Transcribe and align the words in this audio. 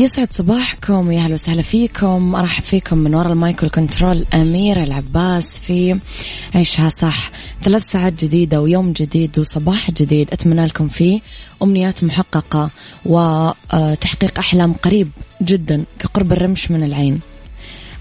يسعد 0.00 0.32
صباحكم 0.32 1.08
ويا 1.08 1.18
أهلا 1.18 1.34
وسهلا 1.34 1.62
فيكم. 1.62 2.34
أرحب 2.34 2.62
فيكم 2.62 2.98
من 2.98 3.14
وراء 3.14 3.32
المايك 3.32 3.62
والكنترول. 3.62 4.26
أمير 4.34 4.82
العباس 4.82 5.58
في 5.58 5.98
عيشها 6.54 6.88
صح. 6.88 7.30
ثلاث 7.62 7.82
ساعات 7.92 8.24
جديدة 8.24 8.60
ويوم 8.60 8.92
جديد 8.92 9.38
وصباح 9.38 9.90
جديد. 9.90 10.28
أتمنى 10.32 10.66
لكم 10.66 10.88
فيه 10.88 11.20
أمنيات 11.62 12.04
محققة 12.04 12.70
وتحقيق 13.06 14.38
أحلام 14.38 14.72
قريب 14.72 15.08
جدا 15.42 15.84
كقرب 15.98 16.32
الرمش 16.32 16.70
من 16.70 16.84
العين. 16.84 17.20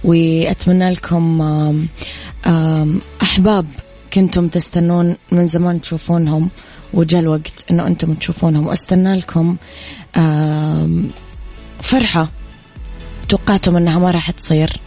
وأتمنى 0.04 0.90
لكم 0.90 1.42
أحباب 3.22 3.66
كنتم 4.14 4.48
تستنون 4.48 5.16
من 5.32 5.46
زمان 5.46 5.82
تشوفونهم 5.82 6.50
وجاء 6.94 7.22
الوقت 7.22 7.66
إنه 7.72 7.88
أنتم 7.88 8.14
تشوفونهم. 8.14 8.68
وأستنى 8.68 9.16
لكم 9.16 9.56
فرحة. 11.82 12.30
توقعتم 13.30 13.76
إنها 13.76 14.00
ما 14.00 14.12
راح 14.12 14.32
تصير 14.32 14.78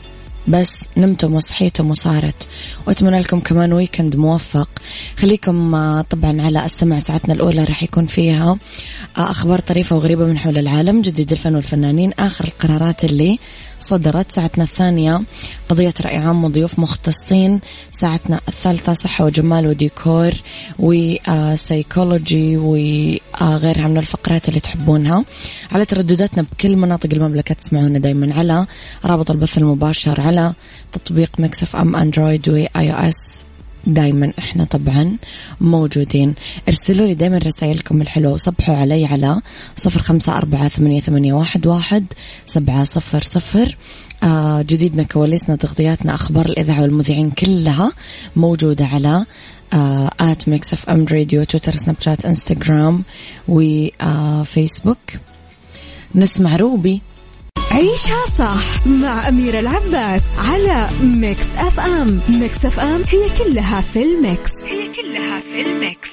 بس 0.48 0.80
نمتم 0.96 1.34
وصحيتم 1.34 1.90
وصارت. 1.90 2.48
وأتمنى 2.86 3.18
لكم 3.18 3.40
كمان 3.40 3.72
weekend 3.72 4.16
موفق. 4.16 4.68
خليكم 5.18 5.74
آه، 5.74 6.04
طبعا 6.10 6.42
على 6.42 6.64
السمع 6.64 6.98
ساعتنا 6.98 7.34
الأولى 7.34 7.64
راح 7.64 7.82
يكون 7.82 8.06
فيها 8.06 8.58
آه، 9.18 9.30
أخبار 9.30 9.58
طريفة 9.58 9.96
وغريبة 9.96 10.24
من 10.24 10.38
حول 10.38 10.58
العالم 10.58 11.02
جديد 11.02 11.32
الفن 11.32 11.54
والفنانين 11.54 12.12
آخر 12.18 12.44
القرارات 12.44 13.04
اللي 13.04 13.38
صدرت 13.82 14.32
ساعتنا 14.32 14.64
الثانية. 14.64 15.20
قضية 15.68 15.94
رأي 16.00 16.16
عام 16.16 16.44
وضيوف 16.44 16.78
مختصين. 16.78 17.60
ساعتنا 17.90 18.40
الثالثة 18.48 18.92
صحة 18.92 19.24
وجمال 19.24 19.66
وديكور 19.66 20.32
وسيكولوجي 20.78 22.56
وغيرها 22.56 23.88
من 23.88 23.98
الفقرات 23.98 24.48
اللي 24.48 24.60
تحبونها. 24.60 25.24
على 25.72 25.84
تردداتنا 25.84 26.46
بكل 26.52 26.76
مناطق 26.76 27.08
المملكة 27.12 27.54
تسمعونا 27.54 27.98
دايما 27.98 28.34
على 28.34 28.66
رابط 29.04 29.30
البث 29.30 29.58
المباشر 29.58 30.20
على 30.20 30.52
تطبيق 30.92 31.30
Mix 31.38 31.76
FM 31.76 31.96
Android 31.96 32.48
و 32.48 32.90
iOS 32.90 33.44
دايما 33.86 34.32
إحنا 34.38 34.64
طبعا 34.64 35.16
موجودين. 35.60 36.34
ارسلوا 36.68 37.06
لي 37.06 37.14
دايما 37.14 37.38
رسائلكم 37.38 38.02
الحلوة 38.02 38.32
وصبحوا 38.32 38.76
علي 38.76 39.06
على 39.06 39.40
صفر 39.76 40.02
خمسة 40.02 40.36
أربعة 40.36 40.68
ثمانية, 40.68 41.00
ثمانية 41.00 41.32
واحد, 41.32 41.66
واحد 41.66 42.04
سبعة 42.46 42.84
صفر 42.84 43.22
صفر. 43.22 43.76
آه 44.22 44.62
جديدنا 44.62 45.02
كواليسنا 45.02 45.56
تغطياتنا 45.56 46.14
أخبار 46.14 46.46
الإذاعة 46.46 46.82
والمذيعين 46.82 47.30
كلها 47.30 47.92
موجودة 48.36 48.86
على 48.86 49.26
at 50.20 50.48
Mix 50.48 50.72
FM 50.72 51.06
Radio 51.10 51.44
تويتر 51.44 51.76
سناب 51.76 51.96
شات 52.00 52.24
انستغرام 52.24 53.02
وفيسبوك 53.48 54.98
نسمع 56.14 56.56
روبي. 56.56 57.02
عيشها 57.72 58.24
صح 58.38 58.86
مع 58.86 59.28
أميرة 59.28 59.60
العباس 59.60 60.22
على 60.38 60.88
Mix 61.02 61.46
FM. 61.58 62.20
Mix 62.28 62.64
FM 62.64 63.02
هي 63.08 63.28
كلها 63.38 63.80
في 63.80 64.02
ال 64.02 64.12
Mix. 64.12 64.50
هي 64.68 64.88
كلها 64.88 65.40
في 65.40 65.62
ال 65.62 65.72
Mix. 65.72 66.10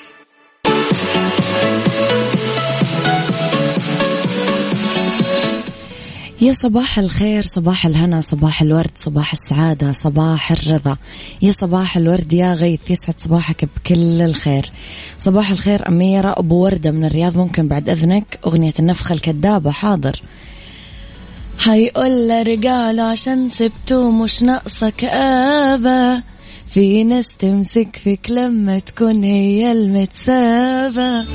يا 6.42 6.54
صباح 6.54 7.00
الخير 7.00 7.42
صباح 7.42 7.86
الهنا 7.86 8.22
صباح 8.22 8.62
الورد 8.62 8.92
صباح 8.96 9.32
السعادة 9.32 9.92
صباح 9.92 10.52
الرضا. 10.52 10.98
يا 11.42 11.52
صباح 11.52 11.98
الورد 11.98 12.34
يا 12.34 12.54
غيث 12.54 12.92
يسعد 12.92 13.16
صباحك 13.18 13.66
بكل 13.76 14.22
الخير. 14.22 14.72
صباح 15.20 15.50
الخير 15.50 15.88
أميرة 15.88 16.34
أبو 16.38 16.56
وردة 16.56 16.92
من 16.92 17.06
الرياض 17.06 17.38
ممكن 17.38 17.68
بعد 17.68 17.90
إذنك 17.90 18.40
أغنية 18.46 18.74
النفخة 18.80 19.14
الكذابة 19.14 19.72
حاضر. 19.72 20.22
حيقول 21.60 22.48
رجال 22.48 23.00
عشان 23.00 23.50
سبته 23.50 24.12
مش 24.12 24.44
ناقصة 24.44 24.90
كآبة. 24.90 26.24
في 26.68 27.04
ناس 27.04 27.28
تمسك 27.28 27.96
فيك 28.04 28.30
لما 28.32 28.80
تكون 28.80 29.24
هي 29.24 29.72
المتسابة. 29.72 31.26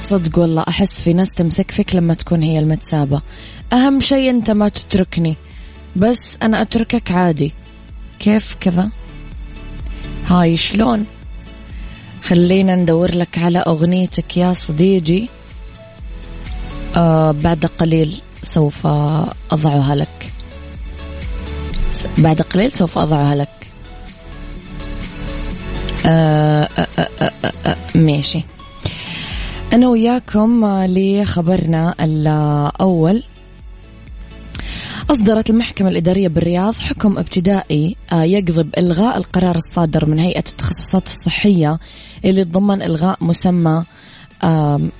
صدق 0.00 0.38
والله 0.38 0.64
أحس 0.68 1.00
في 1.00 1.12
ناس 1.12 1.28
تمسك 1.30 1.70
فيك 1.70 1.94
لما 1.94 2.14
تكون 2.14 2.42
هي 2.42 2.58
المتسابة. 2.58 3.22
أهم 3.72 4.00
شيء 4.00 4.30
أنت 4.30 4.50
ما 4.50 4.68
تتركني. 4.68 5.36
بس 5.96 6.36
أنا 6.42 6.62
أتركك 6.62 7.10
عادي. 7.10 7.52
كيف 8.18 8.56
كذا؟ 8.60 8.90
هاي 10.26 10.56
شلون؟ 10.56 11.06
خلينا 12.28 12.74
ندور 12.76 13.14
لك 13.14 13.38
على 13.38 13.58
أغنيتك 13.58 14.36
يا 14.36 14.52
صديقي 14.54 15.28
آه 16.96 17.30
بعد 17.30 17.66
قليل 17.66 18.20
سوف 18.42 18.86
أضعها 19.50 19.94
لك. 19.94 20.32
بعد 22.18 22.42
قليل 22.42 22.72
سوف 22.72 22.98
أضعها 22.98 23.34
لك. 23.34 23.48
آه 26.06 26.68
آه 26.78 26.86
آه 26.98 27.08
آه 27.22 27.30
آه 27.44 27.52
آه 27.66 27.76
ماشي. 27.94 28.42
أنا 29.72 29.88
وياكم 29.88 30.66
لخبرنا 30.86 31.94
الأول. 32.00 33.22
أصدرت 35.10 35.50
المحكمة 35.50 35.88
الإدارية 35.88 36.28
بالرياض 36.28 36.74
حكم 36.74 37.18
ابتدائي 37.18 37.96
آه، 38.12 38.22
يقضي 38.22 38.62
بإلغاء 38.62 39.16
القرار 39.16 39.56
الصادر 39.56 40.06
من 40.06 40.18
هيئة 40.18 40.44
التخصصات 40.48 41.08
الصحية 41.08 41.78
اللي 42.24 42.44
تضمن 42.44 42.82
إلغاء 42.82 43.18
مسمى 43.20 43.84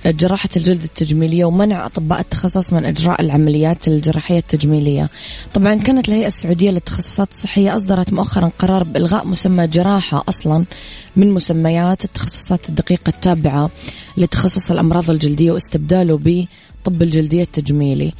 جراحة 0.05 0.49
الجلد 0.57 0.83
التجميلية 0.83 1.45
ومنع 1.45 1.85
أطباء 1.85 2.19
التخصص 2.19 2.73
من 2.73 2.85
إجراء 2.85 3.21
العمليات 3.21 3.87
الجراحية 3.87 4.37
التجميلية. 4.37 5.09
طبعا 5.53 5.75
كانت 5.75 6.09
الهيئة 6.09 6.27
السعودية 6.27 6.71
للتخصصات 6.71 7.31
الصحية 7.31 7.75
أصدرت 7.75 8.13
مؤخرا 8.13 8.51
قرار 8.59 8.83
بإلغاء 8.83 9.27
مسمى 9.27 9.67
جراحة 9.67 10.23
أصلا 10.29 10.65
من 11.15 11.31
مسميات 11.31 12.05
التخصصات 12.05 12.69
الدقيقة 12.69 13.09
التابعة 13.09 13.69
لتخصص 14.17 14.71
الأمراض 14.71 15.09
الجلدية 15.09 15.51
واستبداله 15.51 16.17
الطب 16.87 17.01
الجلدي 17.01 17.41
التجميلي. 17.41 18.13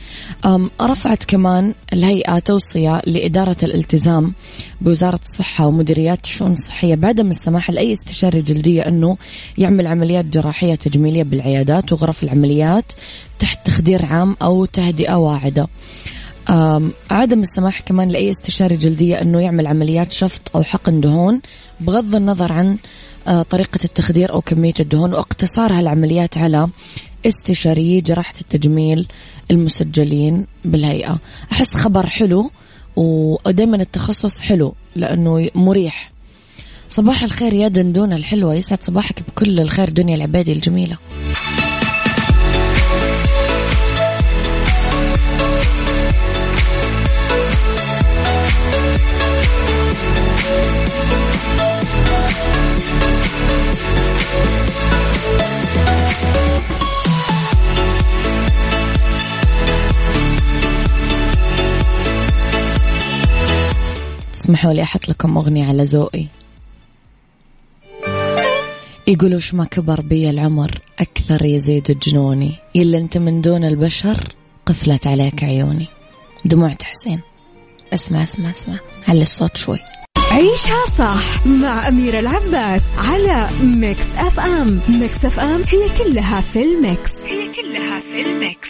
رفعت 0.82 1.24
كمان 1.24 1.74
الهيئة 1.94 2.40
توصية 2.40 3.02
لإدارة 3.06 3.58
الالتزام 3.64 4.34
بوزارة 4.82 5.20
الصحة 5.30 5.68
ومديريات 5.68 6.24
الشؤون 6.24 6.52
الصحية 6.52 6.96
بعدم 6.96 7.30
السماح 7.30 7.72
لأي 7.72 7.92
استشاري 7.92 8.42
جلدية 8.42 8.82
أنه 8.82 9.18
يعمل 9.58 9.88
عمليات 9.88 10.26
جراحية 10.26 10.76
تجميلية 10.76 11.24
بالعيادات 11.24 11.94
وغرف 11.94 12.24
العمليات 12.24 12.86
تحت 13.40 13.68
تخدير 13.68 14.06
عام 14.06 14.36
أو 14.42 14.66
تهدئة 14.66 15.16
واعدة. 15.16 15.68
عدم 17.12 17.42
السماح 17.42 17.82
كمان 17.82 18.10
لأي 18.10 18.30
استشاري 18.30 18.78
جلدية 18.78 19.22
أنه 19.22 19.40
يعمل 19.40 19.68
عمليات 19.68 20.12
شفط 20.12 20.42
أو 20.56 20.64
حقن 20.64 21.02
دهون 21.02 21.42
بغض 21.80 22.16
النظر 22.16 22.52
عن 22.52 22.78
آه، 23.28 23.42
طريقة 23.42 23.80
التخدير 23.86 24.34
أو 24.34 24.42
كمية 24.42 24.74
الدهون 24.80 25.14
وإقتصار 25.14 25.74
هالعمليات 25.74 26.38
على 26.38 26.68
استشاريي 27.26 28.02
جراحة 28.02 28.34
التجميل 28.42 29.08
المسجلين 29.52 30.46
بالهيئة. 30.66 31.20
أحس 31.52 31.74
خبر 31.74 32.08
حلو 32.08 32.52
ودائما 32.96 33.78
التخصص 33.78 34.40
حلو 34.40 34.76
لأنه 34.96 35.50
مريح. 35.56 36.12
صباح 36.90 37.24
الخير 37.24 37.54
يا 37.54 37.68
دندونة 37.68 38.16
الحلوة. 38.16 38.56
يسعد 38.56 38.84
صباحك 38.84 39.24
بكل 39.28 39.60
الخير 39.60 39.90
دنيا 39.90 40.16
العبادي 40.16 40.52
الجميلة. 40.52 40.98
اسمحوا 64.46 64.74
لي 64.74 64.84
أحط 64.84 65.10
لكم 65.10 65.38
أغنية 65.38 65.68
على 65.68 65.84
ذوقي. 65.84 66.26
يقولوا 69.08 69.40
ما 69.54 69.66
كبر 69.66 70.02
بي 70.02 70.30
العمر 70.30 70.82
أكثر 71.00 71.46
يزيد 71.46 72.00
جنوني. 72.00 72.56
إلا 72.76 72.98
أنت 72.98 73.18
من 73.18 73.42
دون 73.42 73.64
البشر 73.66 74.36
قفلت 74.66 75.08
عليك 75.08 75.44
عيوني. 75.44 75.88
دموع 76.46 76.76
حسين. 76.84 77.22
اسمع 77.94 78.24
اسمع 78.24 78.50
اسمع. 78.50 78.80
على 79.08 79.22
الصوت 79.22 79.58
شوي. 79.58 79.80
عيشها 80.32 80.86
صح 80.98 81.48
مع 81.48 81.88
أميرة 81.88 82.20
العباس 82.20 82.84
على 82.98 83.50
Mix 83.64 84.16
FM 84.18 84.82
Mix 84.90 85.26
FM 85.26 85.62
هي 85.64 85.90
كلها 86.04 86.42
في 86.42 86.64
ال 86.64 86.73
Mix. 86.73 87.12
هي 87.26 87.54
كلها 87.54 88.00
في 88.00 88.22
ال 88.22 88.31
Mix. 88.31 88.70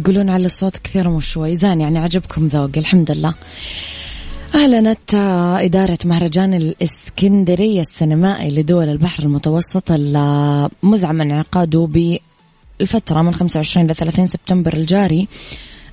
يقولون 0.00 0.30
على 0.30 0.46
الصوت 0.46 0.76
كثير 0.76 1.20
شوي. 1.20 1.54
زين 1.54 1.80
يعني 1.80 1.98
عجبكم 1.98 2.46
ذوقي 2.46 2.80
الحمد 2.80 3.10
لله 3.10 3.34
أعلنت 4.54 5.14
إدارة 5.60 5.98
مهرجان 6.04 6.54
الإسكندرية 6.54 7.80
السينمائي 7.80 8.50
لدول 8.50 8.88
البحر 8.88 9.22
المتوسط 9.22 9.84
المزعم 9.90 11.20
انعقاده 11.20 11.88
بالفترة 12.80 13.22
من 13.22 13.34
25 13.34 13.86
ل 13.86 13.94
30 13.94 14.26
سبتمبر 14.26 14.74
الجاري 14.74 15.28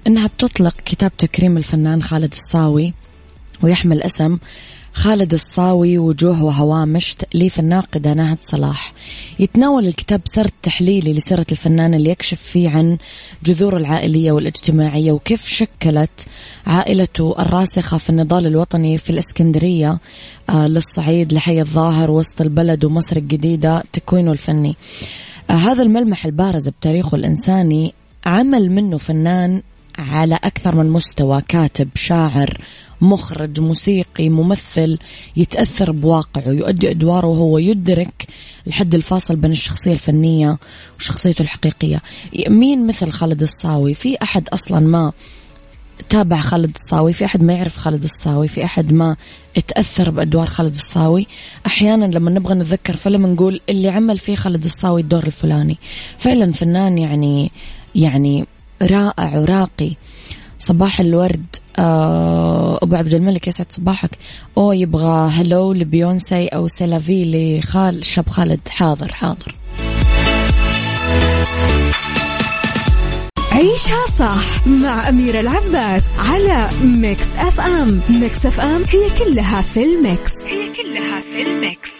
أنها 0.07 0.27
بتطلق 0.27 0.75
كتاب 0.85 1.11
تكريم 1.17 1.57
الفنان 1.57 2.03
خالد 2.03 2.33
الصاوي 2.33 2.93
ويحمل 3.63 4.03
اسم 4.03 4.37
خالد 4.97 5.33
الصاوي 5.33 5.97
وجوه 5.97 6.43
وهوامش 6.43 7.15
تأليف 7.15 7.59
الناقدة 7.59 8.13
ناهد 8.13 8.37
صلاح. 8.41 8.93
يتناول 9.39 9.87
الكتاب 9.87 10.21
سرد 10.33 10.51
تحليلي 10.63 11.13
لسيرة 11.13 11.45
الفنان 11.51 11.93
اللي 11.93 12.09
يكشف 12.09 12.41
فيه 12.41 12.69
عن 12.69 12.97
جذور 13.43 13.77
العائلية 13.77 14.31
والاجتماعية 14.31 15.11
وكيف 15.11 15.47
شكلت 15.47 16.25
عائلته 16.67 17.35
الراسخة 17.39 17.97
في 17.97 18.09
النضال 18.09 18.45
الوطني 18.45 18.97
في 18.97 19.09
الإسكندرية 19.09 19.99
آه، 20.49 20.67
للصعيد 20.67 21.33
لحي 21.33 21.61
الظاهر 21.61 22.11
وسط 22.11 22.41
البلد 22.41 22.85
ومصر 22.85 23.17
الجديدة 23.17 23.83
تكوينه 23.93 24.31
الفني. 24.31 24.75
آه، 25.49 25.53
هذا 25.53 25.83
الملمح 25.83 26.25
البارز 26.25 26.67
بتاريخه 26.67 27.15
الإنساني 27.15 27.93
عمل 28.25 28.71
منه 28.71 28.97
فنان 28.97 29.61
على 29.97 30.35
أكثر 30.35 30.75
من 30.75 30.89
مستوى 30.89 31.41
كاتب 31.41 31.89
شاعر 31.95 32.61
مخرج 33.01 33.59
موسيقي 33.61 34.29
ممثل 34.29 34.97
يتأثر 35.37 35.91
بواقعه 35.91 36.49
يؤدي 36.49 36.91
أدواره 36.91 37.27
وهو 37.27 37.57
يدرك 37.57 38.27
الحد 38.67 38.95
الفاصل 38.95 39.35
بين 39.35 39.51
الشخصية 39.51 39.93
الفنية 39.93 40.57
وشخصيته 40.99 41.41
الحقيقية. 41.41 42.01
مين 42.47 42.87
مثل 42.87 43.11
خالد 43.11 43.41
الصاوي؟ 43.41 43.93
في 43.93 44.17
أحد 44.23 44.49
أصلا 44.49 44.79
ما 44.79 45.11
تابع 46.09 46.41
خالد 46.41 46.71
الصاوي 46.75 47.13
في 47.13 47.25
أحد 47.25 47.43
ما 47.43 47.53
يعرف 47.53 47.77
خالد 47.77 48.03
الصاوي 48.03 48.47
في 48.47 48.65
أحد 48.65 48.91
ما 48.91 49.15
اتأثر 49.57 50.09
بأدوار 50.09 50.47
خالد 50.47 50.73
الصاوي. 50.73 51.27
أحيانا 51.65 52.05
لما 52.05 52.31
نبغى 52.31 52.53
نتذكر 52.55 52.95
فيلم 52.95 53.25
نقول 53.25 53.61
اللي 53.69 53.89
عمل 53.89 54.17
فيه 54.17 54.35
خالد 54.35 54.63
الصاوي 54.63 55.01
الدور 55.01 55.23
الفلاني. 55.23 55.77
فعلا 56.17 56.51
فنان 56.51 56.97
يعني 56.97 57.51
يعني 57.95 58.45
رائع 58.81 59.39
وراقي. 59.39 59.95
صباح 60.59 60.99
الورد. 60.99 61.45
آه، 61.79 62.79
أبو 62.83 62.95
عبد 62.95 63.13
الملك 63.13 63.47
يسعد 63.47 63.67
صباحك. 63.69 64.17
أو 64.57 64.73
يبغى 64.73 65.29
Halo 65.29 65.73
ل 65.73 65.82
Beyoncé 65.83 66.47
أو 66.47 66.67
C'est 66.67 67.13
la 67.13 67.32
vie 67.32 67.59
لخال 67.59 68.05
شاب 68.05 68.29
خالد. 68.29 68.59
حاضر 68.69 69.11
حاضر. 69.15 69.55
عيشها 73.51 74.05
صح 74.19 74.67
مع 74.67 75.09
أميرة 75.09 75.39
العباس 75.39 76.03
على 76.17 76.69
Mix 76.83 77.25
FM. 77.37 78.01
Mix 78.09 78.45
FM 78.45 78.83
هي 78.83 79.25
كلها 79.25 79.61
في 79.61 79.83
ال 79.83 79.93
Mix. 79.93 80.31
هي 80.47 80.73
كلها 80.73 81.21
في 81.21 81.41
ال 81.41 81.51
Mix. 81.51 81.91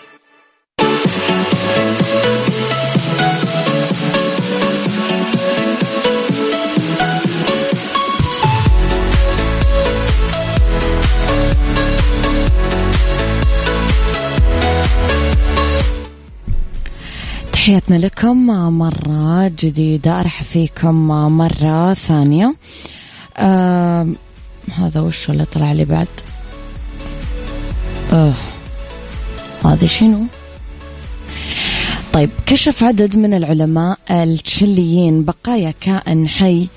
تحياتنا 17.68 17.96
لكم. 17.96 18.48
مرة 18.78 19.48
جديدة 19.48 20.20
أرحب 20.20 20.46
فيكم 20.46 21.08
مرة 21.38 21.94
ثانية. 21.94 22.56
آه 23.38 24.08
هذا 24.78 25.02
وش 25.02 25.30
اللي 25.30 25.46
طلع 25.46 25.72
لي 25.72 25.86
بعد؟ 25.86 26.08
آه 28.14 28.34
هذا 29.66 29.88
شنو؟ 29.88 30.26
طيب 32.14 32.30
كشف 32.46 32.84
عدد 32.84 33.16
من 33.16 33.34
العلماء 33.34 33.98
التشليين 34.12 35.24
بقايا 35.24 35.74
كائن 35.82 36.28
حي 36.28 36.68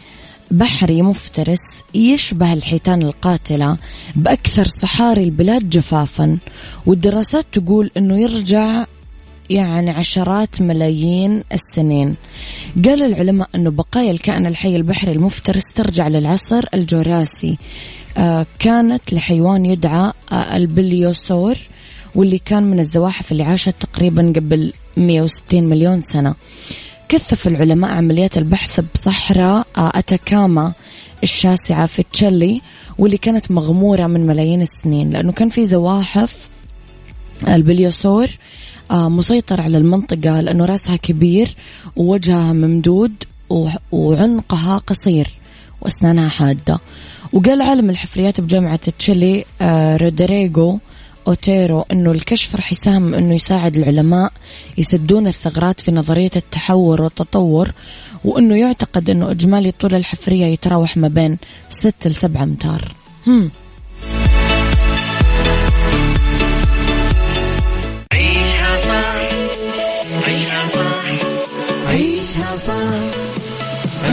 بحري 0.50 1.02
مفترس 1.02 1.82
يشبه 1.94 2.52
الحيتان 2.52 3.02
القاتلة 3.02 3.76
بأكثر 4.16 4.66
صحاري 4.66 5.22
البلاد 5.22 5.70
جفافا. 5.70 6.38
والدراسات 6.86 7.46
تقول 7.52 7.90
أنه 7.96 8.20
يرجع 8.20 8.84
يعني 9.50 9.90
عشرات 9.90 10.62
ملايين 10.62 11.42
السنين. 11.52 12.16
قال 12.84 13.02
العلماء 13.02 13.48
أنه 13.54 13.70
بقايا 13.70 14.10
الكائن 14.10 14.46
الحي 14.46 14.76
البحري 14.76 15.12
المفترس 15.12 15.62
ترجع 15.74 16.08
للعصر 16.08 16.64
الجوراسي 16.74 17.58
آه 18.16 18.46
كانت 18.58 19.12
لحيوان 19.12 19.66
يدعى 19.66 20.12
آه 20.32 20.56
البليوسور 20.56 21.56
واللي 22.14 22.38
كان 22.38 22.62
من 22.62 22.78
الزواحف 22.80 23.32
اللي 23.32 23.42
عاشت 23.42 23.74
تقريبا 23.80 24.32
قبل 24.36 24.72
160 24.96 25.64
مليون 25.64 26.00
سنة. 26.00 26.34
كثف 27.08 27.46
العلماء 27.46 27.90
عمليات 27.90 28.38
البحث 28.38 28.80
بصحراء 28.94 29.66
آه 29.78 29.92
أتاكاما 29.94 30.72
الشاسعة 31.22 31.86
في 31.86 32.02
تشيلي 32.12 32.60
واللي 32.98 33.18
كانت 33.18 33.50
مغمورة 33.50 34.06
من 34.06 34.26
ملايين 34.26 34.62
السنين. 34.62 35.10
لأنه 35.10 35.32
كان 35.32 35.48
في 35.48 35.64
زواحف 35.64 36.48
البليوسور 37.48 38.28
مسيطر 38.90 39.60
على 39.60 39.78
المنطقة 39.78 40.40
لأنه 40.40 40.64
رأسها 40.64 40.96
كبير 40.96 41.56
ووجهها 41.96 42.52
ممدود 42.52 43.12
وعنقها 43.92 44.78
قصير 44.78 45.28
وأسنانها 45.80 46.28
حادة 46.28 46.78
وقال 47.32 47.62
عالم 47.62 47.90
الحفريات 47.90 48.40
بجامعة 48.40 48.80
تشيلي 48.98 49.44
آه 49.60 49.96
رودريغو 49.96 50.78
أوتيرو 51.28 51.84
أنه 51.92 52.10
الكشف 52.10 52.56
رح 52.56 52.72
يساهم 52.72 53.14
أنه 53.14 53.34
يساعد 53.34 53.76
العلماء 53.76 54.32
يسدون 54.78 55.26
الثغرات 55.26 55.80
في 55.80 55.90
نظرية 55.92 56.30
التحور 56.36 57.02
والتطور 57.02 57.72
وأنه 58.24 58.56
يعتقد 58.56 59.10
أنه 59.10 59.30
إجمالي 59.30 59.72
طول 59.72 59.94
الحفرية 59.94 60.46
يتراوح 60.46 60.96
ما 60.96 61.08
بين 61.08 61.38
6 61.70 62.10
ل 62.10 62.14
7 62.14 62.42
أمتار 62.42 62.92
هم. 63.26 63.50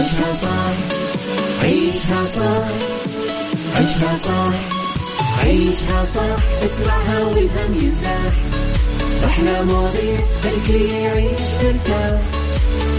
عيشها 0.07 0.33
صح 0.33 0.73
عيشها 1.63 2.25
صح 2.25 2.67
عيشها 3.75 4.15
صح 4.15 4.53
عيشها 5.43 6.03
صح 6.05 6.63
اسمعها 6.63 7.23
والهم 7.23 7.73
ينزاح 7.81 8.33
أحلى 9.25 9.63
مواضيع 9.63 10.19
خلي 10.67 11.01
يعيش 11.03 11.41
ترتاح 11.61 12.21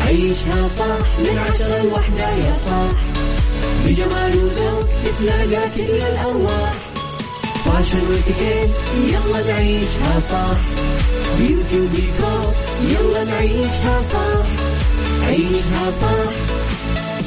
عيشها 0.07 0.69
صح 0.69 0.99
من 1.19 1.39
عشرة 1.49 1.83
لوحدة 1.83 2.29
يا 2.31 2.55
صاح 2.55 2.93
بجمال 3.87 4.37
وذوق 4.37 4.85
تتلاقى 5.05 5.69
كل 5.77 5.83
الأرواح 6.07 6.73
fashion 7.65 7.99
واتيكيت 8.11 8.71
يلا 9.07 9.53
نعيشها 9.53 10.21
صح 10.31 10.59
beauty 11.39 11.81
وديكور 11.81 12.53
يلا 12.83 13.25
نعيشها 13.25 14.01
صح 14.13 14.47
عيشها 15.27 15.91
صح 16.01 16.58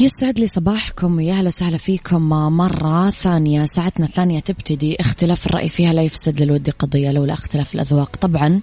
يسعد 0.00 0.38
لي 0.38 0.46
صباحكم 0.46 1.16
ويا 1.16 1.32
أهلا 1.32 1.46
وسهلا 1.46 1.76
فيكم 1.76 2.22
مرة 2.28 3.10
ثانية 3.10 3.64
ساعتنا 3.64 4.06
الثانية 4.06 4.40
تبتدي. 4.40 4.96
اختلاف 5.00 5.46
الرأي 5.46 5.68
فيها 5.68 5.92
لا 5.92 6.02
يفسد 6.02 6.42
للود 6.42 6.70
قضية 6.70 7.10
لولا 7.10 7.32
اختلاف 7.32 7.74
الأذواق. 7.74 8.16
طبعا 8.16 8.60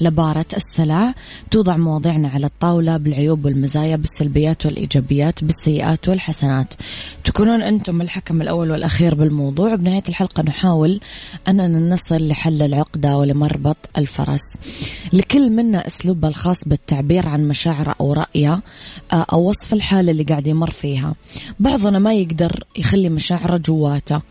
لبارت 0.00 0.46
السلع 0.56 1.14
توضع 1.50 1.76
مواضيعنا 1.76 2.28
على 2.28 2.46
الطاولة 2.46 2.96
بالعيوب 2.96 3.44
والمزايا 3.44 3.96
بالسلبيات 3.96 4.66
والإيجابيات 4.66 5.44
بالسيئات 5.44 6.08
والحسنات. 6.08 6.74
تكونون 7.24 7.62
أنتم 7.62 8.00
الحكم 8.00 8.42
الأول 8.42 8.70
والأخير 8.70 9.14
بالموضوع. 9.14 9.74
بنهاية 9.74 10.04
الحلقة 10.08 10.42
نحاول 10.42 11.00
أننا 11.48 11.94
نصل 11.94 12.28
لحل 12.28 12.62
العقدة 12.62 13.16
ولمربط 13.16 13.76
الفرس. 13.98 14.44
لكل 15.12 15.50
منا 15.50 15.86
أسلوبه 15.86 16.28
الخاص 16.28 16.58
بالتعبير 16.66 17.28
عن 17.28 17.48
مشاعره 17.48 17.94
أو 18.00 18.12
رأيه 18.12 18.60
آه، 19.12 19.26
أو 19.32 19.48
وصف 19.48 19.72
الحالة 19.72 20.12
اللي 20.12 20.22
قاعد 20.22 20.46
يمر 20.46 20.75
فيها. 20.80 21.14
بعضنا 21.60 21.98
ما 21.98 22.14
يقدر 22.14 22.64
يخلي 22.76 23.08
مشاعره 23.08 23.56
جواته 23.56 24.22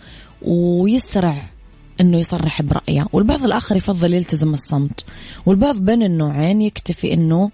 ويسرع 0.42 1.50
إنه 2.02 2.18
يصرح 2.18 2.62
برأيه. 2.62 3.08
والبعض 3.14 3.44
الآخر 3.44 3.76
يفضل 3.76 4.14
يلتزم 4.14 4.54
الصمت. 4.54 5.06
والبعض 5.46 5.78
بين 5.78 6.04
النوعين 6.04 6.62
يكتفي 6.62 7.14
إنه 7.14 7.52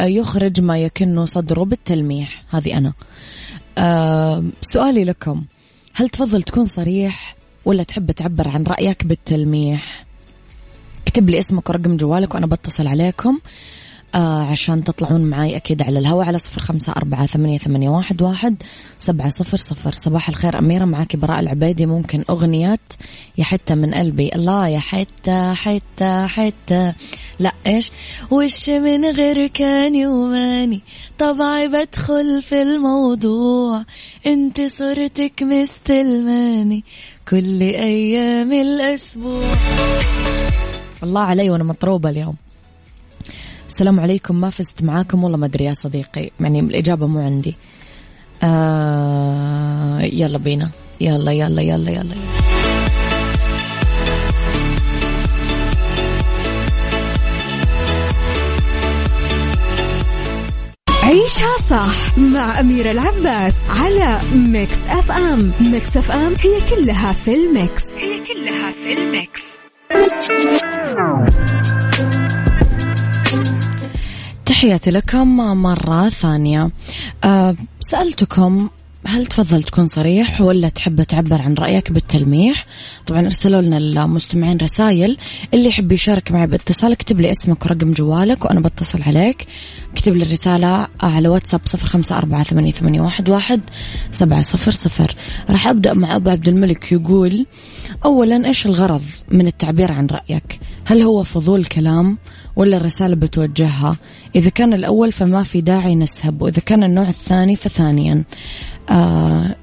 يخرج 0.00 0.60
ما 0.60 0.78
يكن 0.78 1.26
صدره 1.26 1.64
بالتلميح. 1.64 2.44
هذه 2.50 2.78
أنا. 2.78 2.92
أه 3.78 4.44
سؤالي 4.60 5.04
لكم. 5.04 5.44
هل 5.94 6.08
تفضل 6.08 6.42
تكون 6.42 6.64
صريح 6.64 7.36
ولا 7.64 7.82
تحب 7.82 8.10
تعبر 8.10 8.48
عن 8.48 8.62
رأيك 8.62 9.04
بالتلميح؟ 9.04 10.04
اكتب 11.06 11.30
لي 11.30 11.38
اسمك 11.38 11.68
ورقم 11.70 11.96
جوالك 11.96 12.34
وأنا 12.34 12.46
بتصل 12.46 12.86
عليكم. 12.86 13.38
آه 14.14 14.42
عشان 14.44 14.84
تطلعون 14.84 15.20
معي 15.20 15.56
أكيد 15.56 15.82
على 15.82 15.98
الهواء 15.98 16.26
على 16.26 16.38
صفر 16.38 16.60
خمسة 16.60 16.92
أربعة 16.92 17.26
ثمانية, 17.26 17.58
ثمانية 17.58 17.88
واحد, 17.88 18.22
واحد 18.22 18.62
سبعة 18.98 19.28
صفر 19.28 19.56
صفر. 19.56 19.92
صباح 19.92 20.28
الخير 20.28 20.58
أميرة 20.58 20.84
معك 20.84 21.16
براء 21.16 21.40
العبيدي. 21.40 21.86
ممكن 21.86 22.24
أغنية 22.30 22.78
يا 23.38 23.44
حتة 23.44 23.74
من 23.74 23.94
قلبي. 23.94 24.34
الله 24.34 24.68
يا 24.68 24.78
حتة 24.78 25.54
حتة 25.54 26.26
حتة. 26.26 26.94
لا 27.38 27.52
إيش؟ 27.66 27.90
وش 28.30 28.70
من 28.70 29.04
غير 29.04 29.46
كان 29.46 29.94
يوماني؟ 29.94 30.80
طبعي 31.18 31.68
بدخل 31.68 32.42
في 32.42 32.62
الموضوع. 32.62 33.84
أنت 34.26 34.60
صورتك 34.60 35.42
مستلماني 35.42 36.84
كل 37.28 37.62
أيام 37.62 38.52
الأسبوع. 38.52 39.44
الله 41.02 41.20
علي 41.20 41.50
وأنا 41.50 41.64
مطروبة 41.64 42.10
اليوم. 42.10 42.41
السلام 43.72 44.00
عليكم 44.00 44.40
ما 44.40 44.50
فزت 44.50 44.82
معاكم 44.82 45.24
والله 45.24 45.38
ما 45.38 45.46
أدري 45.46 45.64
يا 45.64 45.72
صديقي 45.72 46.30
يعني 46.40 46.60
الإجابة 46.60 47.06
مو 47.06 47.20
عندي. 47.20 47.54
آه 48.42 50.00
يلا 50.00 50.38
بينا 50.38 50.70
يلا 51.00 51.32
يلا 51.32 51.62
يلا 51.62 51.90
يلا, 51.90 51.90
يلا. 51.90 52.14
عيشها 61.02 61.56
صح 61.70 62.18
مع 62.18 62.60
أميرة 62.60 62.90
العباس 62.90 63.54
على 63.70 64.20
Mix 64.34 64.78
FM. 64.88 65.52
Mix 65.60 65.96
FM 65.96 66.34
هي 66.40 66.60
كلها 66.70 67.12
في 67.12 67.34
ال 67.34 67.44
Mix. 67.44 67.82
هي 67.96 68.24
كلها 68.24 68.72
في 68.72 68.92
ال 68.92 69.02
Mix. 69.02 69.42
تحياتي 74.62 74.90
لكم 74.90 75.36
مرة 75.36 76.08
ثانية. 76.08 76.70
أه 77.24 77.56
سألتكم 77.80 78.68
هل 79.06 79.26
تفضل 79.26 79.62
تكون 79.62 79.86
صريح 79.86 80.40
ولا 80.40 80.68
تحب 80.68 81.02
تعبر 81.02 81.42
عن 81.42 81.54
رأيك 81.54 81.92
بالتلميح؟ 81.92 82.66
طبعا 83.06 83.20
ارسلوا 83.20 83.60
لنا 83.60 83.78
المستمعين 83.78 84.56
رسائل. 84.56 85.16
اللي 85.54 85.68
يحب 85.68 85.92
يشارك 85.92 86.32
معي 86.32 86.46
باتصال 86.46 86.92
اكتب 86.92 87.20
لي 87.20 87.30
اسمك 87.30 87.66
ورقم 87.66 87.92
جوالك 87.92 88.44
وأنا 88.44 88.60
بتصل 88.60 89.02
عليك. 89.02 89.46
اكتب 89.92 90.16
لي 90.16 90.22
الرسالة 90.22 90.88
على 91.00 91.28
واتساب 91.28 91.60
صفر 91.64 91.88
خمسة 91.88 92.16
أربعة 92.16 92.42
ثمانية, 92.42 93.00
واحد 93.28 93.60
سبعة 94.10 94.42
صفر 94.42 94.70
صفر. 94.70 95.16
راح 95.50 95.66
أبدأ 95.66 95.94
مع 95.94 96.16
أبو 96.16 96.30
عبد 96.30 96.48
الملك 96.48 96.92
يقول 96.92 97.46
أولا 98.04 98.46
إيش 98.46 98.66
الغرض 98.66 99.04
من 99.30 99.46
التعبير 99.46 99.92
عن 99.92 100.06
رأيك؟ 100.06 100.60
هل 100.84 101.02
هو 101.02 101.22
فضول 101.22 101.64
كلام 101.64 102.18
ولا 102.56 102.76
الرسالة 102.76 103.14
بتوجهها؟ 103.14 103.96
إذا 104.36 104.50
كان 104.50 104.72
الأول 104.72 105.12
فما 105.12 105.42
في 105.42 105.60
داعي 105.60 105.94
نسهب 105.94 106.42
وإذا 106.42 106.60
كان 106.60 106.84
النوع 106.84 107.08
الثاني 107.08 107.56
فثانيا. 107.56 108.24
آه 108.92 109.56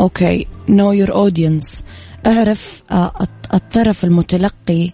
أوكي 0.00 0.46
know 0.68 1.06
your 1.06 1.10
audience. 1.10 1.82
اعرف 2.26 2.82
آه 2.90 3.12
الطرف 3.54 4.04
المتلقي 4.04 4.90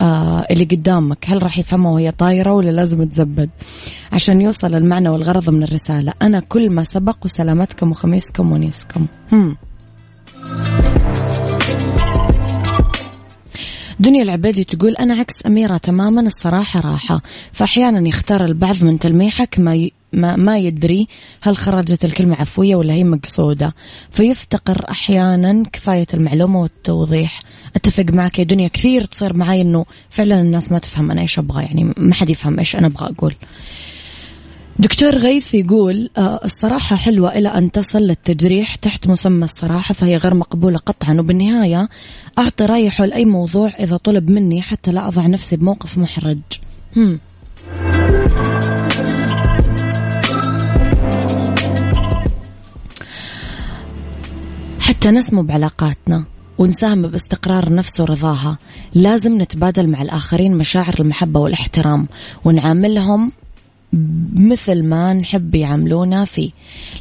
آه 0.00 0.46
اللي 0.50 0.64
قدامك. 0.64 1.24
هل 1.28 1.42
راح 1.42 1.58
يفهمه 1.58 1.92
وهي 1.94 2.10
طايرة 2.10 2.52
ولا 2.52 2.70
لازم 2.70 3.04
تزبد؟ 3.04 3.50
عشان 4.12 4.40
يوصل 4.40 4.74
المعنى 4.74 5.08
والغرض 5.08 5.50
من 5.50 5.62
الرسالة. 5.62 6.12
أنا 6.22 6.40
كل 6.40 6.70
ما 6.70 6.84
سبق 6.84 7.16
وسلامتكم 7.24 7.90
وخميسكم 7.90 8.52
ونيسكم. 8.52 9.06
هم. 9.32 9.56
دنيا 14.00 14.22
العبيدي 14.22 14.64
تقول 14.64 14.96
أنا 14.96 15.14
عكس 15.14 15.46
أميرة 15.46 15.76
تماما 15.76 16.20
الصراحة 16.20 16.80
راحة. 16.80 17.22
فأحيانا 17.52 18.08
يختار 18.08 18.44
البعض 18.44 18.84
من 18.84 18.98
تلميحك 18.98 19.58
ما. 19.58 19.90
ما, 20.12 20.36
ما 20.36 20.58
يدري 20.58 21.08
هل 21.42 21.56
خرجت 21.56 22.04
الكلمة 22.04 22.36
عفوية 22.36 22.76
ولا 22.76 22.92
هي 22.92 23.04
مقصودة. 23.04 23.74
فيفتقر 24.10 24.84
أحيانا 24.90 25.62
كفاية 25.72 26.06
المعلومة 26.14 26.60
والتوضيح. 26.60 27.40
أتفق 27.76 28.04
معك 28.08 28.38
يا 28.38 28.44
دنيا 28.44 28.68
كثير 28.68 29.04
تصير 29.04 29.36
معي 29.36 29.60
أنه 29.60 29.84
فعلا 30.10 30.40
الناس 30.40 30.72
ما 30.72 30.78
تفهم 30.78 31.10
أنا 31.10 31.20
إيش 31.20 31.38
أبغى 31.38 31.62
يعني 31.62 31.94
ما 31.96 32.14
حد 32.14 32.30
يفهم 32.30 32.58
إيش 32.58 32.76
أنا 32.76 32.86
أبغى 32.86 33.06
أقول. 33.06 33.34
دكتور 34.78 35.18
غيث 35.18 35.54
يقول 35.54 36.10
آه 36.16 36.40
الصراحة 36.44 36.96
حلوة 36.96 37.38
إلى 37.38 37.48
أن 37.48 37.72
تصل 37.72 37.98
للتجريح 37.98 38.74
تحت 38.74 39.08
مسمى 39.08 39.44
الصراحة 39.44 39.94
فهي 39.94 40.16
غير 40.16 40.34
مقبولة 40.34 40.78
قطعا. 40.78 41.14
وبالنهاية 41.20 41.88
أعطي 42.38 42.64
رأي 42.64 42.90
حول 42.90 43.12
أي 43.12 43.24
موضوع 43.24 43.68
إذا 43.68 43.96
طلب 43.96 44.30
مني 44.30 44.62
حتى 44.62 44.92
لا 44.92 45.08
أضع 45.08 45.26
نفسي 45.26 45.56
بموقف 45.56 45.98
محرج. 45.98 46.38
هم. 46.96 47.20
حتى 55.00 55.10
نسمو 55.10 55.42
بعلاقاتنا 55.42 56.24
ونساهم 56.58 57.02
باستقرار 57.02 57.66
النفس 57.66 58.00
ورضاها. 58.00 58.58
لازم 58.94 59.42
نتبادل 59.42 59.88
مع 59.88 60.02
الآخرين 60.02 60.56
مشاعر 60.56 60.94
المحبة 61.00 61.40
والإحترام 61.40 62.08
ونعاملهم 62.44 63.32
مثل 64.38 64.82
ما 64.82 65.12
نحب 65.12 65.54
يعاملونا 65.54 66.24
فيه. 66.24 66.50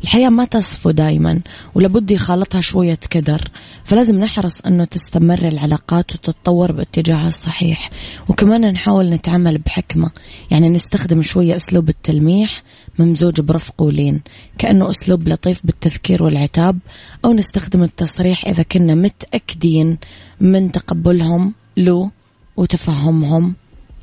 الحياة 0.03 0.29
ما 0.29 0.45
تصفو 0.45 0.91
دايما 0.91 1.41
ولابد 1.75 2.11
يخالطها 2.11 2.61
شوية 2.61 2.99
كدر. 3.09 3.41
فلازم 3.83 4.19
نحرص 4.19 4.61
أنه 4.61 4.85
تستمر 4.85 5.47
العلاقات 5.47 6.15
وتتطور 6.15 6.71
باتجاهها 6.71 7.27
الصحيح. 7.27 7.89
وكمان 8.29 8.71
نحاول 8.71 9.09
نتعامل 9.09 9.57
بحكمة. 9.57 10.11
يعني 10.51 10.69
نستخدم 10.69 11.21
شوية 11.21 11.55
أسلوب 11.55 11.89
التلميح 11.89 12.63
ممزوج 12.99 13.41
برفق 13.41 13.81
ولين. 13.81 14.21
كأنه 14.57 14.91
أسلوب 14.91 15.29
لطيف 15.29 15.61
بالتذكير 15.63 16.23
والعتاب. 16.23 16.79
أو 17.25 17.33
نستخدم 17.33 17.83
التصريح 17.83 18.45
إذا 18.45 18.63
كنا 18.63 18.95
متأكدين 18.95 19.97
من 20.41 20.71
تقبلهم 20.71 21.53
له 21.77 22.11
وتفهمهم 22.57 23.55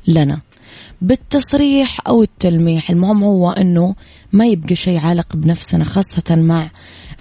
لنا. 0.07 0.46
بالتصريح 1.01 1.97
أو 2.07 2.23
التلميح. 2.23 2.89
المهم 2.89 3.23
هو 3.23 3.51
أنه 3.51 3.95
ما 4.33 4.45
يبقى 4.47 4.75
شيء 4.75 4.99
عالق 4.99 5.35
بنفسنا 5.35 5.85
خاصة 5.85 6.35
مع 6.35 6.69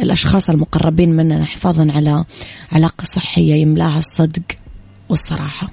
الأشخاص 0.01 0.51
المقربين 0.51 1.11
مننا 1.11 1.45
حفاظا 1.45 1.93
على 1.97 2.25
علاقة 2.73 3.05
صحية 3.05 3.55
يملاها 3.55 3.99
الصدق 3.99 4.43
والصراحة. 5.09 5.71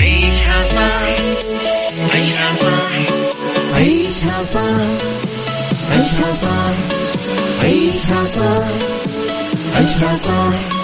عيشها 0.00 0.64
صح 0.64 1.18
عيشها 2.14 2.54
صح 2.54 2.90
عيشها 3.74 4.42
صح 4.42 4.80
عيشها 5.90 6.32
صح 6.32 6.74
عيشها 7.62 8.24
صح 8.24 8.66
عيشها 9.76 10.14
صح. 10.14 10.83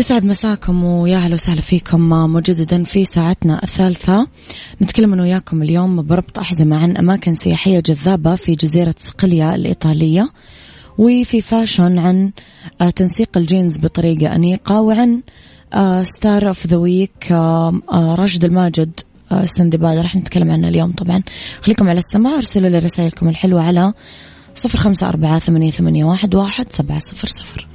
يسعد 0.00 0.24
مساكم 0.24 0.84
ويا 0.84 1.16
أهلا 1.16 1.34
وسهلا 1.34 1.60
فيكم 1.60 2.08
مجددا 2.08 2.84
في 2.84 3.04
ساعتنا 3.04 3.62
الثالثة. 3.62 4.26
نتكلم 4.82 5.12
أنا 5.12 5.22
وياكم 5.22 5.62
اليوم 5.62 6.02
بربط 6.02 6.38
أحزمة 6.38 6.82
عن 6.82 6.96
أماكن 6.96 7.34
سياحية 7.34 7.80
جذابة 7.80 8.34
في 8.34 8.54
جزيرة 8.54 8.94
صقلية 8.98 9.54
الإيطالية 9.54 10.30
وفي 10.98 11.40
fashion 11.40 11.98
عن 11.98 12.30
آه، 12.80 12.90
تنسيق 12.90 13.36
الجينز 13.36 13.78
بطريقة 13.78 14.34
أنيقة 14.34 14.80
وعن 14.80 15.22
star 16.02 16.48
of 16.48 16.66
the 16.66 16.76
week 16.76 17.32
راشد 17.92 18.44
الماجد 18.44 19.00
آه، 19.32 19.42
السندباد 19.42 19.98
راح 19.98 20.16
نتكلم 20.16 20.50
عنه 20.50 20.68
اليوم 20.68 20.92
طبعا. 20.92 21.22
خليكم 21.60 21.88
على 21.88 21.98
السماع 21.98 22.34
ارسلوا 22.34 22.68
لي 22.68 22.78
رسائلكم 22.78 23.28
الحلوة 23.28 23.62
على 23.62 23.92
صفر 24.54 24.80
خمسة 24.80 25.08
أربعة 25.08 25.38
ثمانية, 25.38 25.70
ثمانية 25.70 26.04
واحد, 26.04 26.34
واحد 26.34 26.72
سبعة 26.72 26.98
صفر 26.98 27.28
صفر. 27.28 27.66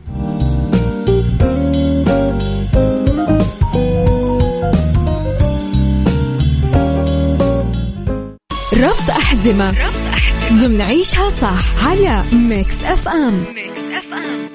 ربط 8.78 9.10
أحزمة 9.10 9.70
ربط 9.70 10.08
أحزمة 10.14 10.68
ضمن 10.68 10.82
عيشها 10.82 11.30
صح 11.30 11.88
على 11.88 12.24
ميكس 12.34 12.84
أف 12.84 13.08
أم 13.08 13.46
ميكس 13.56 13.80
أف 13.80 14.14
أم 14.14 14.50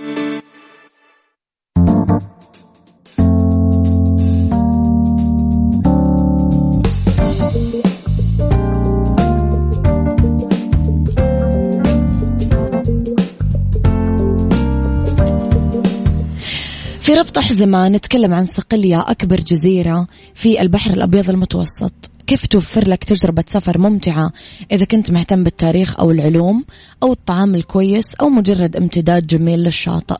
في 17.00 17.14
ربط 17.14 17.38
أحزمة 17.38 17.88
نتكلم 17.88 18.35
عن 18.35 18.44
صقلية 18.44 19.11
أكبر 19.11 19.40
جزيرة 19.40 20.06
في 20.35 20.61
البحر 20.61 20.90
الأبيض 20.90 21.30
المتوسط. 21.30 22.11
كيف 22.30 22.46
توفر 22.46 22.88
لك 22.88 23.04
تجربة 23.04 23.44
سفر 23.46 23.78
ممتعة؟ 23.78 24.32
إذا 24.72 24.84
كنت 24.84 25.10
مهتم 25.10 25.44
بالتاريخ 25.44 26.00
أو 26.00 26.10
العلوم 26.10 26.64
أو 27.02 27.12
الطعام 27.12 27.54
الكويس 27.54 28.14
أو 28.14 28.28
مجرد 28.28 28.76
امتداد 28.76 29.26
جميل 29.26 29.58
للشاطئ. 29.58 30.16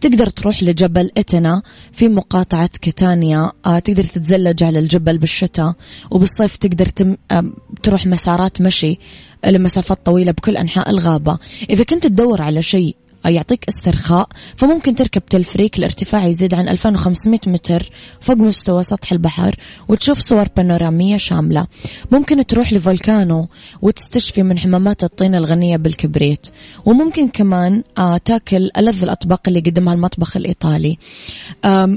تقدر 0.00 0.28
تروح 0.28 0.62
لجبل 0.62 1.10
إتنا 1.16 1.62
في 1.92 2.08
مقاطعة 2.08 2.70
كيتانيا. 2.80 3.52
آه، 3.66 3.78
تقدر 3.78 4.04
تتزلج 4.04 4.64
على 4.64 4.78
الجبل 4.78 5.18
بالشتاء 5.18 5.74
وبالصيف 6.10 6.56
تقدر 6.56 6.86
تم 6.86 7.16
آه، 7.30 7.52
تروح 7.82 8.06
مسارات 8.06 8.60
مشي 8.60 8.98
لمسافات 9.46 10.06
طويلة 10.06 10.32
بكل 10.32 10.56
أنحاء 10.56 10.90
الغابة. 10.90 11.38
إذا 11.70 11.84
كنت 11.84 12.06
تدور 12.06 12.42
على 12.42 12.62
شيء 12.62 12.96
يعطيك 13.24 13.64
استرخاء 13.68 14.28
فممكن 14.56 14.94
تركب 14.94 15.26
تلفريك 15.26 15.80
لارتفاع 15.80 16.26
يزيد 16.26 16.54
عن 16.54 16.68
2500 16.68 17.40
متر 17.46 17.90
فوق 18.20 18.36
مستوى 18.36 18.82
سطح 18.82 19.12
البحر 19.12 19.56
وتشوف 19.88 20.18
صور 20.18 20.48
بانورامية 20.56 21.16
شاملة. 21.16 21.66
ممكن 22.12 22.46
تروح 22.46 22.72
لفولكانو 22.72 23.48
وتستشفي 23.82 24.42
من 24.42 24.58
حمامات 24.58 25.04
الطين 25.04 25.34
الغنية 25.34 25.76
بالكبريت. 25.76 26.46
وممكن 26.84 27.28
كمان 27.28 27.82
آه 27.98 28.16
تاكل 28.16 28.70
ألذ 28.76 29.02
الأطباق 29.02 29.40
اللي 29.48 29.60
قدمها 29.60 29.94
المطبخ 29.94 30.36
الإيطالي. 30.36 30.98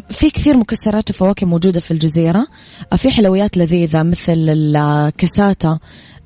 في 0.09 0.29
كثير 0.33 0.57
مكسرات 0.57 1.09
وفواكه 1.09 1.47
موجودة 1.47 1.79
في 1.79 1.91
الجزيرة. 1.91 2.47
آه 2.93 2.95
في 2.95 3.11
حلويات 3.11 3.57
لذيذة 3.57 4.03
مثل 4.03 4.33
الكاساتا. 4.49 5.69
آه، 5.69 5.79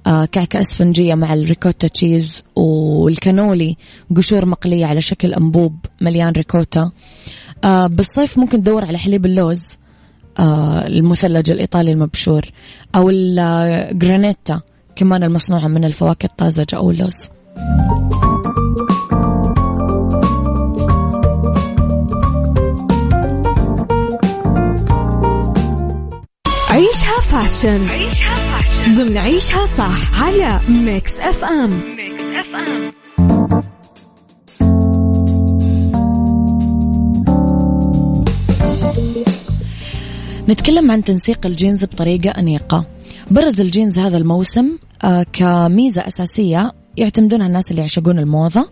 كعكة 0.06 0.62
أسفنجية 0.62 1.16
مع 1.16 1.34
الريكوتا 1.34 1.88
cheese 1.88 2.44
والكانولي 2.56 3.78
قشور 4.16 4.46
مقلية 4.46 4.86
على 4.86 5.02
شكل 5.02 5.34
أنبوب 5.34 5.76
مليان 6.02 6.32
ريكوتا. 6.32 6.92
آه، 7.64 7.88
بالصيف 7.88 8.38
ممكن 8.38 8.64
تدور 8.64 8.86
على 8.86 8.98
حليب 8.98 9.26
اللوز 9.26 9.78
آه، 10.40 10.88
المثلج 10.88 11.52
الإيطالي 11.52 11.92
المبشور 11.92 12.42
أو 12.96 13.10
الجرانيتا 13.10 14.62
كمان 14.96 15.24
المصنوعة 15.24 15.68
من 15.68 15.86
الفواكه 15.86 16.26
الطازجة 16.26 16.76
أو 16.76 16.92
اللوز. 16.92 17.30
عيشها 26.70 27.20
fashion. 27.22 27.90
عيشها 27.90 28.45
ضمن 28.90 29.18
عيشها 29.18 29.66
صح 29.66 30.24
على 30.24 30.60
Mix 30.70 31.18
FM. 31.18 31.70
Mix 31.98 32.24
FM 32.24 32.92
نتكلم 40.50 40.92
عن 40.92 41.04
تنسيق 41.04 41.46
الجينز 41.46 41.86
بطريقة 41.86 42.30
أنيقة. 42.30 42.86
برز 43.32 43.62
الجينز 43.62 44.00
هذا 44.00 44.18
الموسم 44.18 44.78
آه، 45.04 45.26
كميزة 45.34 46.08
أساسية 46.08 46.72
يعتمدونها 46.98 47.48
الناس 47.48 47.72
اللي 47.72 47.82
يعشقون 47.82 48.20
الموضة 48.20 48.70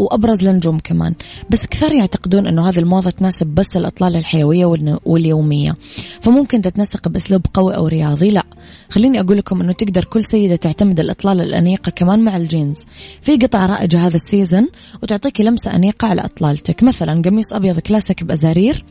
وأبرز 0.00 0.42
النجوم 0.42 0.78
كمان. 0.78 1.14
بس 1.50 1.66
كثير 1.66 1.92
يعتقدون 1.92 2.46
أنه 2.46 2.68
هذه 2.68 2.78
الموضة 2.78 3.10
تناسب 3.10 3.46
بس 3.46 3.76
الإطلالة 3.76 4.16
الحيوية 4.16 4.66
واليومية. 5.04 5.76
فممكن 6.20 6.62
تتنسق 6.62 7.08
بأسلوب 7.08 7.46
قوي 7.54 7.76
أو 7.76 7.86
رياضي؟ 7.86 8.30
لا. 8.30 8.44
خليني 8.90 9.20
أقول 9.20 9.36
لكم 9.36 9.60
أنه 9.60 9.72
تقدر 9.72 10.04
كل 10.04 10.24
سيدة 10.24 10.56
تعتمد 10.56 11.00
الإطلالة 11.00 11.40
الأنيقة 11.40 11.90
كمان 11.90 12.18
مع 12.18 12.36
الجينز. 12.36 12.78
في 13.22 13.36
قطع 13.36 13.66
رائجة 13.66 14.06
هذا 14.06 14.16
ال 14.16 14.23
season 14.23 14.68
وتعطيك 15.02 15.40
لمسة 15.40 15.74
أنيقة 15.74 16.08
على 16.08 16.24
إطلالتك. 16.24 16.82
مثلا 16.82 17.22
قميص 17.22 17.52
أبيض 17.52 17.78
كلاسيك 17.78 18.24
بأزارير 18.24 18.84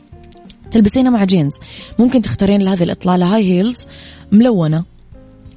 تلبسينها 0.70 1.10
مع 1.10 1.24
جينز. 1.24 1.52
ممكن 1.98 2.22
تختارين 2.22 2.62
لهذه 2.62 2.82
الإطلالة 2.82 3.34
high 3.34 3.44
heels 3.44 3.86
ملونة. 4.32 4.84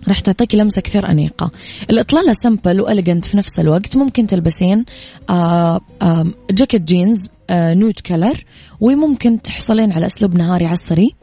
راح 0.07 0.19
تعطيك 0.19 0.55
لمسة 0.55 0.81
كثير 0.81 1.09
أنيقة. 1.09 1.51
الإطلالة 1.89 2.33
simple 2.43 2.81
و 2.81 2.87
elegant 2.87 3.25
في 3.25 3.37
نفس 3.37 3.59
الوقت 3.59 3.97
ممكن 3.97 4.27
تلبسين 4.27 4.85
آآ 5.29 5.79
آآ 6.01 6.31
جاكيت 6.51 6.81
جينز 6.81 7.27
nude 7.51 7.99
color 7.99 8.45
وممكن 8.79 9.41
تحصلين 9.41 9.91
على 9.91 10.05
أسلوب 10.05 10.35
نهاري 10.35 10.65
عصري. 10.65 11.15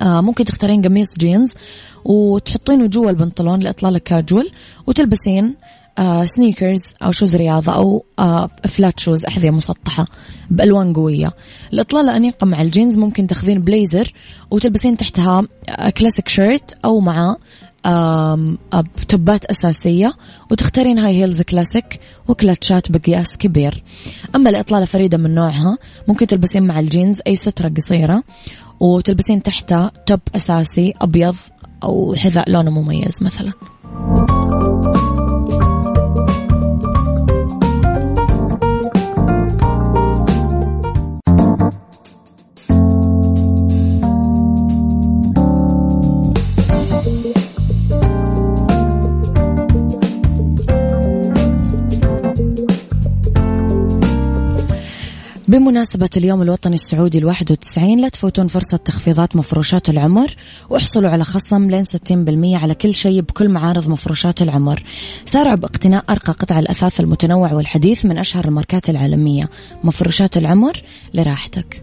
آه 0.00 0.20
ممكن 0.20 0.44
تختارين 0.44 0.82
قميص 0.82 1.18
جينز 1.18 1.52
وتحطينه 2.04 2.86
جوا 2.86 3.10
البنطلون 3.10 3.60
لإطلالة 3.60 3.98
كاجوال 3.98 4.50
وتلبسين 4.86 5.54
آه 5.98 6.24
sneakers 6.24 6.80
أو 7.02 7.10
shoes 7.12 7.36
رياضة 7.36 7.72
أو 7.72 8.04
آه 8.18 8.50
flat 8.68 9.00
shoes 9.00 9.24
أحذية 9.24 9.50
مسطحة 9.50 10.06
بألوان 10.50 10.92
قوية. 10.92 11.32
الإطلالة 11.72 12.16
أنيقة 12.16 12.44
مع 12.44 12.62
الجينز 12.62 12.98
ممكن 12.98 13.26
تاخذين 13.26 13.60
بليزر 13.60 14.12
وتلبسين 14.50 14.96
تحتها 14.96 15.42
آه 15.68 15.90
classic 15.90 16.28
shirt 16.28 16.78
أو 16.84 17.00
مع 17.00 17.36
توبات 19.08 19.44
أساسية 19.44 20.12
وتختارين 20.50 20.98
high 20.98 21.22
heels 21.22 21.42
classic 21.42 22.00
وكلاتشات 22.28 22.92
بقياس 22.92 23.36
كبير. 23.36 23.82
أما 24.34 24.50
الإطلالة 24.50 24.84
فريدة 24.84 25.18
من 25.18 25.34
نوعها 25.34 25.78
ممكن 26.08 26.26
تلبسين 26.26 26.62
مع 26.62 26.80
الجينز 26.80 27.20
أي 27.26 27.36
سترة 27.36 27.72
قصيرة 27.76 28.22
وتلبسين 28.80 29.42
تحتها 29.42 29.92
توب 30.06 30.20
أساسي 30.36 30.94
أبيض 31.00 31.36
أو 31.82 32.14
حذاء 32.14 32.50
لونه 32.50 32.70
مميز 32.70 33.22
مثلا. 33.22 33.52
بمناسبة 55.50 56.10
اليوم 56.16 56.42
الوطني 56.42 56.74
السعودي 56.74 57.18
الواحد 57.18 57.52
وتسعين 57.52 58.00
لا 58.00 58.08
تفوتون 58.08 58.48
فرصة 58.48 58.76
تخفيضات 58.76 59.36
مفروشات 59.36 59.88
العمر 59.88 60.36
واحصلوا 60.70 61.10
على 61.10 61.24
خصم 61.24 61.70
لين 61.70 61.84
ستين 61.84 62.24
بالمية 62.24 62.56
على 62.56 62.74
كل 62.74 62.94
شيء 62.94 63.20
بكل 63.20 63.48
معارض 63.48 63.88
مفروشات 63.88 64.42
العمر. 64.42 64.82
سارعوا 65.24 65.56
باقتناء 65.56 66.04
أرقى 66.10 66.32
قطع 66.32 66.58
الأثاث 66.58 67.00
المتنوع 67.00 67.52
والحديث 67.52 68.04
من 68.04 68.18
أشهر 68.18 68.44
الماركات 68.44 68.90
العالمية. 68.90 69.48
مفروشات 69.84 70.36
العمر 70.36 70.82
لراحتك. 71.14 71.82